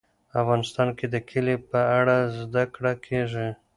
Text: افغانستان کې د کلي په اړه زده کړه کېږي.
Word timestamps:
افغانستان 0.41 0.87
کې 0.97 1.05
د 1.13 1.15
کلي 1.29 1.55
په 1.69 1.79
اړه 1.99 2.17
زده 2.41 2.63
کړه 2.75 2.91
کېږي. 3.05 3.49